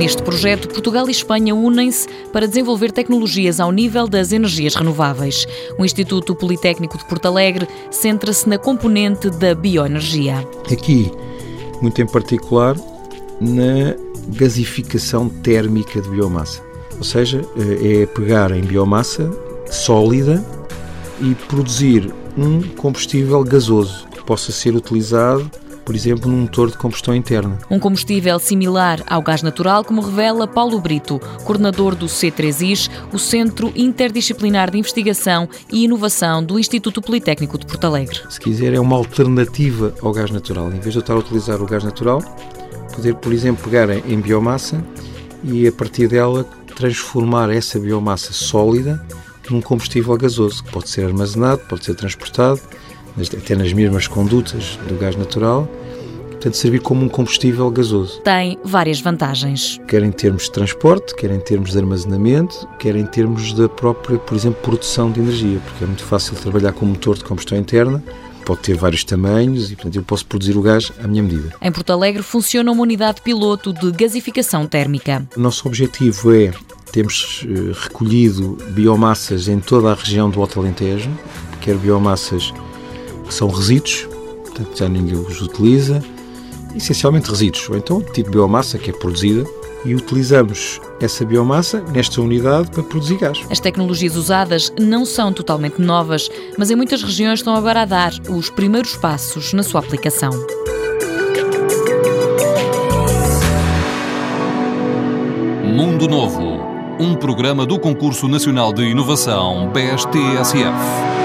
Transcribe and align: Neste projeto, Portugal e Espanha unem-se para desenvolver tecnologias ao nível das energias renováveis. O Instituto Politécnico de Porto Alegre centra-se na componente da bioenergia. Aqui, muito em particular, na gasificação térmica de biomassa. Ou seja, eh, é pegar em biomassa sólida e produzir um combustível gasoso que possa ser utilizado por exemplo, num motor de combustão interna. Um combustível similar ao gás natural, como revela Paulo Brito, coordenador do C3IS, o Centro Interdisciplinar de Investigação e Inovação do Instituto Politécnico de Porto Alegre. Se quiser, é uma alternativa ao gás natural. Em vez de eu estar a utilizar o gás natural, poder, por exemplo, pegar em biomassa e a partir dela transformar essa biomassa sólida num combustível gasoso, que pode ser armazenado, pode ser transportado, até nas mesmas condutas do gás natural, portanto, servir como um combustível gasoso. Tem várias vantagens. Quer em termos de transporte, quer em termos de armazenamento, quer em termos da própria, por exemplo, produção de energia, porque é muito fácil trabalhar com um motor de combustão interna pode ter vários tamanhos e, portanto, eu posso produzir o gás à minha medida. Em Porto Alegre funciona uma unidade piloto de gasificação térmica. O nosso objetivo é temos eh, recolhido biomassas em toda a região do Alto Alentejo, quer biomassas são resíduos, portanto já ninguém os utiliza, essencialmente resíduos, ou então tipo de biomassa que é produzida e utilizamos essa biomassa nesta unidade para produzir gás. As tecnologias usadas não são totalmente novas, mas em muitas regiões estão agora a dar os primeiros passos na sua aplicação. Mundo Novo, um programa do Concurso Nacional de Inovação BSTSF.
Neste 0.00 0.22
projeto, 0.22 0.66
Portugal 0.66 1.06
e 1.08 1.10
Espanha 1.10 1.54
unem-se 1.54 2.08
para 2.32 2.48
desenvolver 2.48 2.90
tecnologias 2.90 3.60
ao 3.60 3.70
nível 3.70 4.08
das 4.08 4.32
energias 4.32 4.74
renováveis. 4.74 5.46
O 5.78 5.84
Instituto 5.84 6.34
Politécnico 6.34 6.96
de 6.96 7.04
Porto 7.04 7.26
Alegre 7.26 7.68
centra-se 7.90 8.48
na 8.48 8.56
componente 8.56 9.28
da 9.28 9.54
bioenergia. 9.54 10.38
Aqui, 10.72 11.12
muito 11.82 12.00
em 12.00 12.06
particular, 12.06 12.76
na 13.42 13.94
gasificação 14.28 15.28
térmica 15.28 16.00
de 16.00 16.08
biomassa. 16.08 16.62
Ou 16.96 17.04
seja, 17.04 17.42
eh, 17.58 18.04
é 18.04 18.06
pegar 18.06 18.52
em 18.52 18.62
biomassa 18.62 19.30
sólida 19.70 20.42
e 21.20 21.34
produzir 21.46 22.10
um 22.38 22.62
combustível 22.74 23.44
gasoso 23.44 24.08
que 24.08 24.24
possa 24.24 24.50
ser 24.50 24.74
utilizado 24.74 25.50
por 25.84 25.94
exemplo, 25.94 26.30
num 26.30 26.42
motor 26.42 26.70
de 26.70 26.78
combustão 26.78 27.14
interna. 27.14 27.58
Um 27.70 27.78
combustível 27.78 28.38
similar 28.38 29.02
ao 29.06 29.22
gás 29.22 29.42
natural, 29.42 29.84
como 29.84 30.00
revela 30.00 30.46
Paulo 30.46 30.80
Brito, 30.80 31.20
coordenador 31.44 31.94
do 31.94 32.06
C3IS, 32.06 32.90
o 33.12 33.18
Centro 33.18 33.72
Interdisciplinar 33.74 34.70
de 34.70 34.78
Investigação 34.78 35.48
e 35.72 35.84
Inovação 35.84 36.42
do 36.42 36.58
Instituto 36.58 37.00
Politécnico 37.00 37.58
de 37.58 37.66
Porto 37.66 37.84
Alegre. 37.84 38.20
Se 38.28 38.40
quiser, 38.40 38.74
é 38.74 38.80
uma 38.80 38.96
alternativa 38.96 39.94
ao 40.02 40.12
gás 40.12 40.30
natural. 40.30 40.68
Em 40.68 40.80
vez 40.80 40.92
de 40.92 40.98
eu 40.98 41.00
estar 41.00 41.14
a 41.14 41.18
utilizar 41.18 41.60
o 41.60 41.66
gás 41.66 41.84
natural, 41.84 42.22
poder, 42.94 43.14
por 43.14 43.32
exemplo, 43.32 43.64
pegar 43.64 43.90
em 43.90 44.20
biomassa 44.20 44.82
e 45.42 45.66
a 45.66 45.72
partir 45.72 46.08
dela 46.08 46.44
transformar 46.76 47.50
essa 47.50 47.78
biomassa 47.78 48.32
sólida 48.32 49.00
num 49.50 49.60
combustível 49.60 50.16
gasoso, 50.16 50.62
que 50.62 50.70
pode 50.70 50.88
ser 50.88 51.04
armazenado, 51.04 51.62
pode 51.68 51.84
ser 51.84 51.94
transportado, 51.94 52.60
até 53.18 53.54
nas 53.54 53.72
mesmas 53.72 54.06
condutas 54.06 54.78
do 54.88 54.96
gás 54.96 55.16
natural, 55.16 55.68
portanto, 56.30 56.54
servir 56.54 56.80
como 56.80 57.04
um 57.04 57.08
combustível 57.08 57.70
gasoso. 57.70 58.20
Tem 58.22 58.58
várias 58.64 59.00
vantagens. 59.00 59.80
Quer 59.86 60.02
em 60.02 60.10
termos 60.10 60.44
de 60.44 60.52
transporte, 60.52 61.14
quer 61.14 61.30
em 61.30 61.40
termos 61.40 61.72
de 61.72 61.78
armazenamento, 61.78 62.66
quer 62.78 62.96
em 62.96 63.06
termos 63.06 63.52
da 63.52 63.68
própria, 63.68 64.18
por 64.18 64.36
exemplo, 64.36 64.60
produção 64.62 65.10
de 65.10 65.20
energia, 65.20 65.60
porque 65.64 65.84
é 65.84 65.86
muito 65.86 66.04
fácil 66.04 66.34
trabalhar 66.36 66.72
com 66.72 66.86
um 66.86 66.90
motor 66.90 67.16
de 67.16 67.24
combustão 67.24 67.58
interna 67.58 68.02
pode 68.44 68.62
ter 68.62 68.76
vários 68.76 69.04
tamanhos 69.04 69.70
e, 69.70 69.76
portanto, 69.76 69.94
eu 69.94 70.02
posso 70.02 70.26
produzir 70.26 70.56
o 70.56 70.62
gás 70.62 70.90
à 71.04 71.06
minha 71.06 71.22
medida. 71.22 71.54
Em 71.62 71.70
Porto 71.70 71.92
Alegre 71.92 72.22
funciona 72.22 72.72
uma 72.72 72.82
unidade 72.82 73.20
piloto 73.22 73.72
de 73.72 73.92
gasificação 73.92 74.66
térmica. 74.66 75.24
O 75.36 75.40
nosso 75.40 75.68
objetivo 75.68 76.34
é 76.34 76.52
temos 76.90 77.46
eh, 77.48 77.72
recolhido 77.72 78.58
biomassas 78.70 79.46
em 79.46 79.60
toda 79.60 79.92
a 79.92 79.94
região 79.94 80.28
do 80.28 80.40
Alto 80.40 80.58
Alentejo, 80.58 81.10
quer 81.60 81.76
biomassas 81.76 82.52
são 83.34 83.48
resíduos, 83.48 84.08
portanto 84.44 84.76
já 84.76 84.88
ninguém 84.88 85.14
os 85.14 85.40
utiliza, 85.40 86.02
essencialmente 86.74 87.30
resíduos, 87.30 87.68
ou 87.68 87.76
então 87.76 88.00
tipo 88.00 88.30
de 88.30 88.30
biomassa 88.30 88.78
que 88.78 88.90
é 88.90 88.92
produzida 88.92 89.44
e 89.84 89.94
utilizamos 89.94 90.80
essa 91.00 91.24
biomassa 91.24 91.82
nesta 91.92 92.20
unidade 92.20 92.70
para 92.70 92.82
produzir 92.82 93.16
gás. 93.16 93.40
As 93.50 93.60
tecnologias 93.60 94.16
usadas 94.16 94.72
não 94.78 95.06
são 95.06 95.32
totalmente 95.32 95.80
novas, 95.80 96.28
mas 96.58 96.70
em 96.70 96.76
muitas 96.76 97.02
regiões 97.02 97.40
estão 97.40 97.54
agora 97.54 97.82
a 97.82 97.84
dar 97.84 98.12
os 98.28 98.50
primeiros 98.50 98.96
passos 98.96 99.52
na 99.52 99.62
sua 99.62 99.80
aplicação. 99.80 100.30
Mundo 105.64 106.08
Novo, 106.08 106.60
um 106.98 107.14
programa 107.14 107.64
do 107.64 107.78
Concurso 107.78 108.28
Nacional 108.28 108.72
de 108.72 108.82
Inovação 108.82 109.70
BSTSF. 109.72 111.19